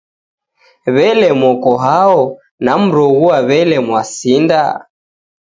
[0.95, 2.17] W'ele moko hao,
[2.65, 4.61] namroghua w'ele mwasinda?